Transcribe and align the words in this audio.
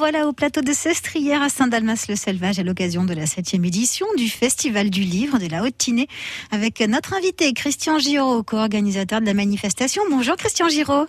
voilà 0.00 0.26
au 0.26 0.32
plateau 0.32 0.62
de 0.62 0.72
Sestrière 0.72 1.42
à 1.42 1.50
Saint-Dalmas-le-Selvage 1.50 2.58
à 2.58 2.62
l'occasion 2.62 3.04
de 3.04 3.12
la 3.12 3.26
septième 3.26 3.66
édition 3.66 4.06
du 4.16 4.28
Festival 4.28 4.88
du 4.88 5.02
Livre 5.02 5.38
de 5.38 5.46
la 5.46 5.62
Haute-Tinée 5.62 6.06
avec 6.50 6.80
notre 6.80 7.12
invité 7.12 7.52
Christian 7.52 7.98
Giraud, 7.98 8.42
co-organisateur 8.42 9.20
de 9.20 9.26
la 9.26 9.34
manifestation. 9.34 10.02
Bonjour 10.10 10.36
Christian 10.36 10.70
Giraud. 10.70 11.06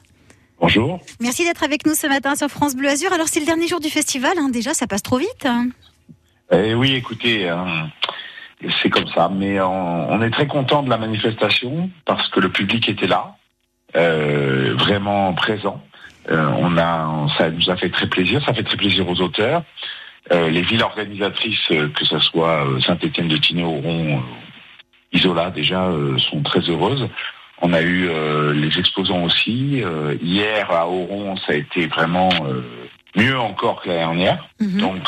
Bonjour. 0.59 0.99
Merci 1.21 1.45
d'être 1.45 1.63
avec 1.63 1.85
nous 1.85 1.93
ce 1.93 2.05
matin 2.05 2.35
sur 2.35 2.49
France 2.49 2.75
Bleu 2.75 2.89
Azur. 2.89 3.13
Alors 3.13 3.29
c'est 3.29 3.39
le 3.39 3.45
dernier 3.45 3.65
jour 3.65 3.79
du 3.79 3.89
festival, 3.89 4.33
hein. 4.37 4.49
déjà 4.49 4.73
ça 4.73 4.87
passe 4.87 5.03
trop 5.03 5.19
vite. 5.19 5.47
Eh 6.51 6.75
oui, 6.75 6.91
écoutez, 6.91 7.47
hein, 7.47 7.89
c'est 8.81 8.89
comme 8.89 9.07
ça, 9.15 9.31
mais 9.33 9.61
on, 9.61 10.11
on, 10.11 10.21
est 10.21 10.31
très 10.31 10.47
content 10.47 10.83
de 10.83 10.89
la 10.89 10.97
manifestation 10.97 11.89
parce 12.03 12.27
que 12.27 12.41
le 12.41 12.51
public 12.51 12.89
était 12.89 13.07
là, 13.07 13.37
euh, 13.95 14.75
vraiment 14.77 15.33
présent. 15.33 15.81
Euh, 16.29 16.47
on 16.57 16.77
a, 16.77 17.27
ça 17.37 17.49
nous 17.49 17.69
a 17.69 17.75
fait 17.75 17.89
très 17.89 18.07
plaisir, 18.07 18.41
ça 18.45 18.53
fait 18.53 18.63
très 18.63 18.77
plaisir 18.77 19.07
aux 19.09 19.19
auteurs. 19.21 19.63
Euh, 20.31 20.49
les 20.49 20.61
villes 20.61 20.83
organisatrices, 20.83 21.71
euh, 21.71 21.89
que 21.89 22.05
ce 22.05 22.19
soit 22.19 22.65
Saint-Étienne 22.85 23.27
de 23.27 23.37
Tinée, 23.37 23.63
Oron, 23.63 24.21
Isola 25.11 25.49
déjà, 25.49 25.89
sont 26.29 26.41
très 26.43 26.61
heureuses. 26.61 27.07
On 27.61 27.73
a 27.73 27.81
eu 27.81 28.09
les 28.53 28.79
exposants 28.79 29.23
aussi. 29.23 29.83
hier 30.21 30.71
à 30.71 30.87
Oron, 30.87 31.35
ça 31.35 31.51
a 31.51 31.55
été 31.55 31.87
vraiment 31.87 32.29
mieux 33.15 33.37
encore 33.37 33.81
que 33.81 33.89
l'année 33.89 33.99
dernière. 33.99 34.47
-hmm. 34.61 34.79
Donc 34.79 35.03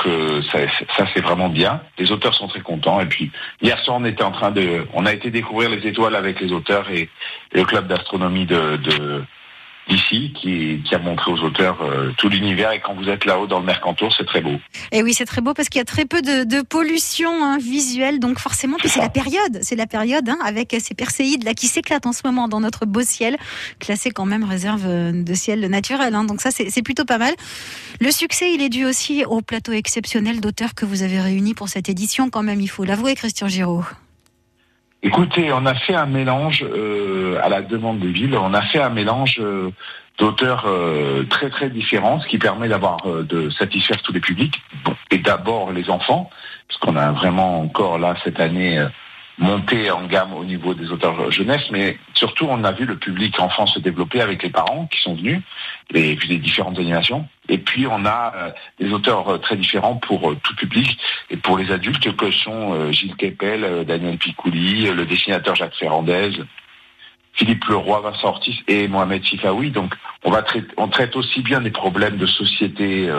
ça, 0.51 0.59
ça 0.97 1.05
c'est 1.13 1.21
vraiment 1.21 1.47
bien. 1.47 1.79
Les 1.97 2.11
auteurs 2.11 2.35
sont 2.35 2.49
très 2.49 2.59
contents. 2.59 2.99
Et 2.99 3.05
puis 3.05 3.31
hier 3.61 3.79
soir, 3.79 3.97
on 3.99 4.05
était 4.05 4.23
en 4.23 4.31
train 4.31 4.51
de, 4.51 4.85
on 4.93 5.05
a 5.05 5.13
été 5.13 5.31
découvrir 5.31 5.69
les 5.69 5.87
étoiles 5.87 6.17
avec 6.17 6.41
les 6.41 6.51
auteurs 6.51 6.85
et, 6.91 7.03
et 7.53 7.59
le 7.61 7.65
club 7.71 7.87
d'astronomie 7.87 8.45
de, 8.45 8.75
de 8.89 9.23
ici 9.89 10.33
qui, 10.33 10.81
qui, 10.85 10.95
a 10.95 10.99
montré 10.99 11.31
aux 11.31 11.39
auteurs 11.39 11.81
euh, 11.81 12.11
tout 12.17 12.29
l'univers 12.29 12.71
et 12.71 12.79
quand 12.79 12.93
vous 12.93 13.09
êtes 13.09 13.25
là-haut 13.25 13.47
dans 13.47 13.59
le 13.59 13.65
Mercantour, 13.65 14.13
c'est 14.17 14.25
très 14.25 14.41
beau. 14.41 14.59
Et 14.91 15.03
oui, 15.03 15.13
c'est 15.13 15.25
très 15.25 15.41
beau 15.41 15.53
parce 15.53 15.69
qu'il 15.69 15.79
y 15.79 15.81
a 15.81 15.85
très 15.85 16.05
peu 16.05 16.21
de, 16.21 16.43
de 16.43 16.61
pollution 16.61 17.43
hein, 17.43 17.57
visuelle, 17.57 18.19
donc 18.19 18.39
forcément, 18.39 18.77
puis 18.77 18.89
c'est 18.89 19.01
la 19.01 19.09
période, 19.09 19.59
c'est 19.61 19.75
la 19.75 19.87
période 19.87 20.27
hein, 20.29 20.37
avec 20.43 20.75
ces 20.79 20.93
perséides 20.93 21.43
là 21.43 21.53
qui 21.53 21.67
s'éclatent 21.67 22.05
en 22.05 22.13
ce 22.13 22.21
moment 22.23 22.47
dans 22.47 22.59
notre 22.59 22.85
beau 22.85 23.01
ciel, 23.01 23.37
classé 23.79 24.11
quand 24.11 24.25
même 24.25 24.43
réserve 24.43 24.85
de 25.11 25.33
ciel 25.33 25.65
naturel. 25.67 26.15
Hein, 26.15 26.23
donc 26.23 26.41
ça, 26.41 26.49
c'est 26.51 26.81
plutôt 26.81 27.05
pas 27.05 27.17
mal. 27.17 27.33
Le 27.99 28.11
succès, 28.11 28.53
il 28.53 28.61
est 28.61 28.69
dû 28.69 28.85
aussi 28.85 29.25
au 29.25 29.41
plateau 29.41 29.71
exceptionnel 29.71 30.41
d'auteurs 30.41 30.75
que 30.75 30.85
vous 30.85 31.03
avez 31.03 31.19
réunis 31.19 31.53
pour 31.53 31.69
cette 31.69 31.89
édition, 31.89 32.29
quand 32.29 32.43
même, 32.43 32.61
il 32.61 32.69
faut 32.69 32.83
l'avouer, 32.83 33.15
Christian 33.15 33.47
Giraud. 33.47 33.83
Écoutez, 35.05 35.51
on 35.51 35.65
a 35.65 35.75
fait 35.75 35.95
un 35.95 36.05
mélange 36.05 36.63
euh, 36.63 37.37
à 37.43 37.49
la 37.49 37.61
demande 37.61 37.99
des 37.99 38.11
villes. 38.11 38.37
On 38.37 38.53
a 38.53 38.61
fait 38.61 38.81
un 38.81 38.89
mélange 38.89 39.37
euh, 39.41 39.69
d'auteurs 40.17 40.63
euh, 40.65 41.25
très 41.29 41.49
très 41.49 41.69
différents, 41.69 42.21
ce 42.21 42.27
qui 42.27 42.37
permet 42.37 42.69
d'avoir 42.69 43.05
de 43.05 43.49
satisfaire 43.49 44.01
tous 44.01 44.13
les 44.13 44.21
publics. 44.21 44.61
Et 45.11 45.17
d'abord 45.17 45.73
les 45.73 45.89
enfants, 45.89 46.29
parce 46.69 46.79
qu'on 46.79 46.95
a 46.95 47.11
vraiment 47.11 47.59
encore 47.59 47.97
là 47.97 48.15
cette 48.23 48.39
année 48.39 48.81
monté 49.37 49.89
en 49.89 50.05
gamme 50.05 50.33
au 50.33 50.43
niveau 50.43 50.73
des 50.73 50.91
auteurs 50.91 51.31
jeunesse, 51.31 51.63
mais 51.71 51.97
surtout 52.13 52.45
on 52.49 52.63
a 52.63 52.71
vu 52.71 52.85
le 52.85 52.97
public 52.97 53.39
enfant 53.39 53.65
se 53.65 53.79
développer 53.79 54.21
avec 54.21 54.43
les 54.43 54.49
parents 54.49 54.87
qui 54.87 55.01
sont 55.01 55.15
venus 55.15 55.41
et 55.93 56.15
les 56.27 56.37
différentes 56.37 56.77
animations. 56.77 57.27
Et 57.49 57.57
puis 57.57 57.87
on 57.87 58.05
a 58.05 58.33
euh, 58.35 58.51
des 58.79 58.91
auteurs 58.93 59.27
euh, 59.27 59.37
très 59.37 59.57
différents 59.57 59.95
pour 59.95 60.31
euh, 60.31 60.37
tout 60.43 60.55
public 60.55 60.97
et 61.29 61.37
pour 61.37 61.57
les 61.57 61.71
adultes 61.71 62.15
que 62.15 62.31
sont 62.31 62.91
Gilles 62.91 63.15
Kepel, 63.15 63.85
Daniel 63.85 64.17
Picouli, 64.17 64.89
le 64.91 65.05
dessinateur 65.05 65.55
Jacques 65.55 65.75
Ferrandez, 65.75 66.31
Philippe 67.33 67.65
Leroy, 67.65 68.01
Vincent 68.01 68.27
Ortiz 68.27 68.55
et 68.67 68.87
Mohamed 68.87 69.23
Sifaoui. 69.25 69.71
Donc 69.71 69.93
on 70.23 70.31
va 70.31 70.41
traiter, 70.43 70.67
on 70.77 70.87
traite 70.87 71.15
aussi 71.15 71.41
bien 71.41 71.61
des 71.61 71.71
problèmes 71.71 72.17
de 72.17 72.25
société 72.25 73.09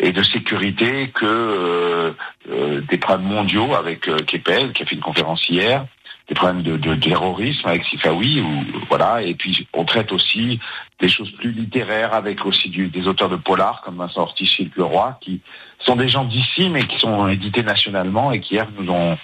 et 0.00 0.12
de 0.12 0.22
sécurité 0.22 1.10
que 1.14 1.26
euh, 1.26 2.12
euh, 2.50 2.80
des 2.88 2.98
problèmes 2.98 3.28
mondiaux 3.28 3.74
avec 3.74 4.08
euh, 4.08 4.16
Kepel 4.26 4.72
qui 4.72 4.82
a 4.82 4.86
fait 4.86 4.94
une 4.94 5.02
conférence 5.02 5.46
hier, 5.48 5.84
des 6.28 6.34
problèmes 6.34 6.62
de, 6.62 6.76
de, 6.76 6.94
de 6.94 7.00
terrorisme 7.00 7.68
avec 7.68 7.84
Sifawi 7.84 8.40
ou 8.40 8.64
voilà 8.88 9.22
et 9.22 9.34
puis 9.34 9.68
on 9.74 9.84
traite 9.84 10.10
aussi 10.10 10.58
des 11.00 11.08
choses 11.08 11.30
plus 11.32 11.52
littéraires 11.52 12.14
avec 12.14 12.46
aussi 12.46 12.70
du, 12.70 12.88
des 12.88 13.06
auteurs 13.08 13.28
de 13.28 13.36
polar 13.36 13.82
comme 13.82 13.96
Vincent 13.96 14.22
Ortiz, 14.22 14.48
Philippe 14.48 14.76
Leroy 14.76 15.18
qui 15.20 15.42
sont 15.80 15.96
des 15.96 16.08
gens 16.08 16.24
d'ici 16.24 16.70
mais 16.70 16.84
qui 16.84 16.98
sont 16.98 17.28
édités 17.28 17.62
nationalement 17.62 18.32
et 18.32 18.40
qui 18.40 18.54
hier 18.54 18.68
nous 18.78 18.90
ont 18.90 19.18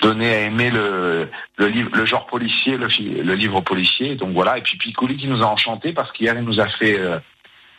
donné 0.00 0.32
à 0.32 0.40
aimer 0.42 0.70
le, 0.70 1.28
le 1.56 1.66
livre, 1.66 1.90
le 1.92 2.06
genre 2.06 2.26
policier, 2.26 2.76
le, 2.76 2.86
le 2.86 3.34
livre 3.34 3.60
policier. 3.62 4.14
Donc 4.14 4.30
voilà. 4.30 4.56
Et 4.56 4.62
puis 4.62 4.78
Picouli 4.78 5.16
qui 5.16 5.26
nous 5.26 5.42
a 5.42 5.46
enchanté 5.46 5.92
parce 5.92 6.12
qu'hier 6.12 6.36
il 6.36 6.44
nous 6.44 6.60
a 6.60 6.68
fait 6.68 6.98
euh, 6.98 7.18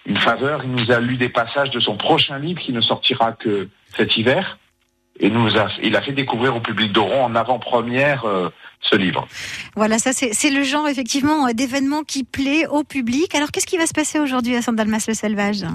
une 0.06 0.18
faveur. 0.18 0.64
Il 0.64 0.72
nous 0.72 0.92
a 0.92 1.00
lu 1.00 1.18
des 1.18 1.30
passages 1.30 1.70
de 1.72 1.80
son 1.80 1.98
prochain 1.98 2.38
livre 2.40 2.62
qui 2.62 2.74
ne 2.74 2.82
sortira 2.82 3.34
que 3.34 3.70
cet 3.96 4.18
hiver. 4.18 4.58
Et 5.22 5.30
nous 5.30 5.58
a, 5.58 5.68
il 5.84 5.96
a 5.98 6.02
fait 6.02 6.14
découvrir 6.14 6.56
au 6.56 6.62
public 6.62 6.94
d'Oron 6.94 7.26
en 7.26 7.36
avant-première 7.36 8.24
euh, 8.24 8.50
ce 8.80 8.96
livre. 8.96 9.28
Voilà, 9.76 10.00
ça 10.00 10.14
c'est 10.14 10.50
le 10.50 10.64
genre 10.64 10.88
effectivement 10.88 11.52
d'événement 11.52 12.04
qui 12.04 12.24
plaît 12.24 12.66
au 12.68 12.86
public. 12.86 13.36
Alors 13.36 13.52
qu'est-ce 13.52 13.66
qui 13.66 13.78
va 13.78 13.86
se 13.86 13.94
passer 13.94 14.20
aujourd'hui 14.20 14.56
à 14.56 14.62
Saint-Dalmas-le-Selvage 14.62 15.66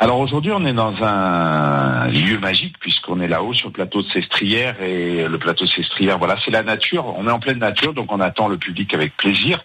alors 0.00 0.18
aujourd'hui, 0.18 0.50
on 0.52 0.66
est 0.66 0.72
dans 0.72 0.92
un 1.02 2.08
lieu 2.08 2.38
magique 2.38 2.78
puisqu'on 2.80 3.20
est 3.20 3.28
là-haut 3.28 3.54
sur 3.54 3.68
le 3.68 3.72
plateau 3.72 4.02
de 4.02 4.08
Sestrière 4.08 4.82
et 4.82 5.28
le 5.28 5.38
plateau 5.38 5.64
de 5.64 5.70
Sestrière, 5.70 6.18
voilà, 6.18 6.36
c'est 6.44 6.50
la 6.50 6.64
nature. 6.64 7.14
On 7.16 7.28
est 7.28 7.30
en 7.30 7.38
pleine 7.38 7.58
nature, 7.58 7.94
donc 7.94 8.10
on 8.10 8.20
attend 8.20 8.48
le 8.48 8.58
public 8.58 8.92
avec 8.92 9.16
plaisir. 9.16 9.64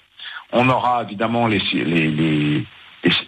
On 0.52 0.70
aura 0.70 1.04
évidemment 1.04 1.48
les, 1.48 1.60
les, 1.74 2.12
les, 2.12 2.66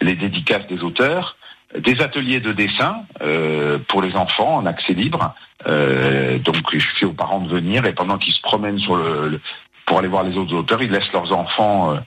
les 0.00 0.14
dédicaces 0.14 0.66
des 0.66 0.82
auteurs, 0.82 1.36
des 1.78 2.00
ateliers 2.02 2.40
de 2.40 2.52
dessin 2.52 3.04
euh, 3.22 3.78
pour 3.88 4.02
les 4.02 4.14
enfants 4.14 4.56
en 4.56 4.66
accès 4.66 4.92
libre. 4.92 5.34
Euh, 5.66 6.38
donc 6.38 6.56
je 6.72 6.86
fais 6.98 7.06
aux 7.06 7.12
parents 7.12 7.40
de 7.40 7.48
venir 7.48 7.86
et 7.86 7.92
pendant 7.92 8.18
qu'ils 8.18 8.34
se 8.34 8.42
promènent 8.42 8.78
sur 8.78 8.96
le, 8.96 9.40
pour 9.86 9.98
aller 9.98 10.08
voir 10.08 10.24
les 10.24 10.36
autres 10.36 10.54
auteurs, 10.54 10.82
ils 10.82 10.90
laissent 10.90 11.12
leurs 11.12 11.32
enfants 11.32 11.92
euh, 11.92 11.98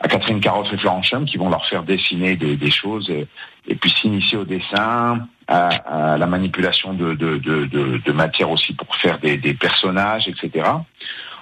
à 0.00 0.08
Catherine 0.08 0.40
Carotte 0.40 0.72
et 0.72 0.76
Florent 0.76 1.02
Chum 1.02 1.24
qui 1.24 1.36
vont 1.36 1.48
leur 1.48 1.64
faire 1.66 1.84
dessiner 1.84 2.36
des, 2.36 2.56
des 2.56 2.70
choses 2.70 3.08
et, 3.10 3.26
et 3.68 3.76
puis 3.76 3.90
s'initier 3.90 4.38
au 4.38 4.44
dessin, 4.44 5.26
à, 5.46 5.68
à, 5.68 6.18
la 6.18 6.26
manipulation 6.26 6.92
de, 6.92 7.14
de, 7.14 7.38
de, 7.38 7.66
de, 8.04 8.12
matière 8.12 8.50
aussi 8.50 8.72
pour 8.72 8.94
faire 8.96 9.18
des, 9.18 9.36
des 9.36 9.54
personnages, 9.54 10.26
etc. 10.26 10.68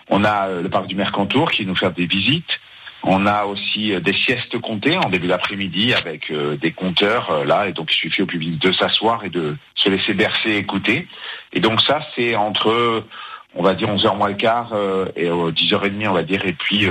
On 0.09 0.25
a 0.25 0.49
le 0.49 0.69
parc 0.69 0.87
du 0.89 0.97
Mercantour 0.97 1.51
qui 1.51 1.65
nous 1.65 1.77
fait 1.77 1.93
des 1.95 2.07
visites. 2.07 2.61
On 3.03 3.27
a 3.27 3.45
aussi 3.45 3.99
des 4.01 4.13
siestes 4.13 4.59
comptées 4.59 4.99
en 4.99 5.09
début 5.09 5.29
d'après-midi 5.29 5.95
avec 5.95 6.31
euh, 6.31 6.57
des 6.57 6.73
compteurs 6.73 7.31
euh, 7.31 7.45
là, 7.45 7.67
et 7.67 7.73
donc 7.73 7.93
il 7.93 7.97
suffit 7.97 8.23
au 8.23 8.27
public 8.27 8.59
de 8.59 8.73
s'asseoir 8.73 9.25
et 9.25 9.31
de 9.31 9.57
se 9.75 9.89
laisser 9.89 10.13
bercer, 10.13 10.57
écouter. 10.57 11.09
Et 11.53 11.61
donc 11.61 11.81
ça, 11.81 12.01
c'est 12.15 12.37
entre, 12.37 13.05
on 13.55 13.63
va 13.63 13.75
dire 13.75 13.89
11h 13.89 14.17
moins 14.17 14.29
le 14.29 14.35
quart 14.35 14.73
euh, 14.75 15.07
et 15.17 15.29
10h30, 15.31 16.09
on 16.09 16.13
va 16.13 16.23
dire, 16.25 16.45
et 16.45 16.53
puis 16.53 16.89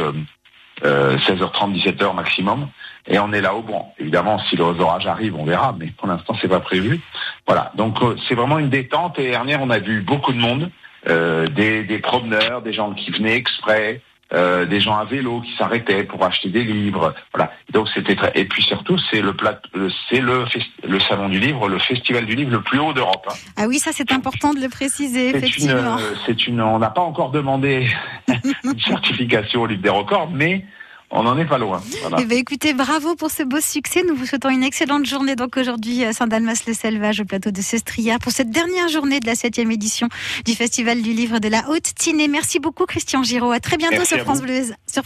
16h30, 0.82 1.76
17h 1.80 2.16
maximum. 2.16 2.70
Et 3.08 3.20
on 3.20 3.32
est 3.32 3.42
là-haut. 3.42 3.62
Bon, 3.62 3.86
évidemment, 4.00 4.40
si 4.50 4.56
les 4.56 4.64
orages 4.64 5.06
arrivent, 5.06 5.36
on 5.36 5.46
verra, 5.46 5.76
mais 5.78 5.88
pour 5.98 6.08
l'instant, 6.08 6.36
c'est 6.42 6.48
pas 6.48 6.60
prévu. 6.60 7.00
Voilà. 7.46 7.72
Donc 7.76 7.98
c'est 8.28 8.36
vraiment 8.36 8.60
une 8.60 8.70
détente. 8.70 9.20
Et 9.20 9.32
dernière, 9.32 9.62
on 9.62 9.70
a 9.70 9.80
vu 9.80 10.02
beaucoup 10.02 10.34
de 10.34 10.40
monde, 10.40 10.72
des 11.06 12.00
promeneurs, 12.02 12.62
des 12.62 12.74
gens 12.74 12.94
qui 12.94 13.12
venaient 13.12 13.36
exprès. 13.36 14.02
Euh, 14.32 14.68
des 14.68 14.80
gens 14.80 14.96
à 14.96 15.06
vélo 15.06 15.42
qui 15.42 15.56
s'arrêtaient 15.58 16.04
pour 16.04 16.24
acheter 16.24 16.50
des 16.50 16.64
livres. 16.64 17.16
Voilà. 17.34 17.52
Donc 17.74 17.88
c'était 17.96 18.16
très... 18.16 18.32
et 18.36 18.46
puis 18.46 18.62
surtout 18.62 18.96
c'est 19.10 19.22
le 19.22 19.34
plat, 19.34 19.60
c'est 20.08 20.22
le 20.22 20.46
le 20.88 21.00
salon 21.00 21.30
du 21.30 21.40
livre, 21.40 21.68
le 21.68 21.80
festival 21.80 22.28
du 22.28 22.36
livre 22.36 22.52
le 22.52 22.62
plus 22.62 22.78
haut 22.78 22.94
d'Europe. 22.94 23.26
Hein. 23.28 23.34
Ah 23.58 23.66
oui, 23.68 23.80
ça 23.80 23.90
c'est 23.92 24.12
important 24.12 24.54
de 24.54 24.60
le 24.60 24.70
préciser 24.70 25.30
effectivement. 25.30 25.98
C'est 26.28 26.46
une, 26.46 26.56
une, 26.56 26.62
on 26.62 26.78
n'a 26.78 26.92
pas 26.92 27.02
encore 27.02 27.32
demandé 27.32 27.90
une 28.64 28.80
certification 28.82 29.64
au 29.64 29.66
livre 29.66 29.82
des 29.82 29.90
records, 29.90 30.30
mais 30.32 30.64
on 31.12 31.24
n'en 31.24 31.38
est 31.38 31.46
pas 31.46 31.58
loin. 31.58 31.82
Voilà. 32.02 32.18
Eh 32.20 32.26
bien, 32.26 32.38
écoutez, 32.38 32.74
bravo 32.74 33.16
pour 33.16 33.32
ce 33.32 33.44
beau 33.44 33.60
succès. 33.60 34.04
Nous 34.08 34.16
vous 34.16 34.26
souhaitons 34.26 34.50
une 34.50 34.64
excellente 34.64 35.06
journée. 35.06 35.36
Donc 35.36 35.58
aujourd'hui, 35.58 36.04
à 36.04 36.14
Saint-Dalmas-le-Selvage, 36.14 37.22
au 37.22 37.26
plateau 37.26 37.52
de 37.52 37.62
Sestrière, 37.62 38.20
pour 38.20 38.32
cette 38.32 38.52
dernière 38.52 38.88
journée 38.90 39.20
de 39.20 39.26
la 39.26 39.36
septième 39.36 39.72
édition 39.72 40.08
du 40.46 40.54
Festival 40.54 41.02
du 41.02 41.14
Livre 41.14 41.40
de 41.40 41.48
la 41.48 41.68
Haute-Tinée. 41.70 42.28
Merci 42.28 42.60
beaucoup, 42.60 42.86
Christian 42.86 43.24
Giraud. 43.24 43.52
À 43.52 43.60
très 43.60 43.78
bientôt 43.78 43.98
Merci 43.98 44.16
sur 44.16 44.24
France 44.24 44.42
Bleu. 44.42 44.62
Sur 44.92 45.04